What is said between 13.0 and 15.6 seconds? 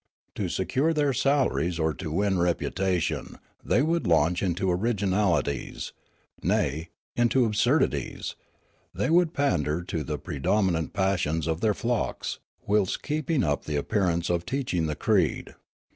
keeping up the appearance of teaching the creed.